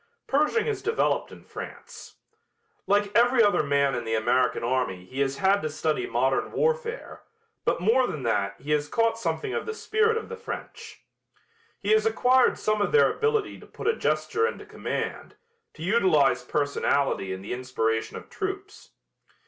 [0.25, 2.15] Pershing has developed in France.
[2.87, 7.21] Like every other man in the American army he has had to study modern warfare,
[7.65, 11.03] but more than that he has caught something of the spirit of the French.
[11.79, 15.35] He has acquired some of their ability to put a gesture into command,
[15.75, 18.93] to utilize personality in the inspiration of troops.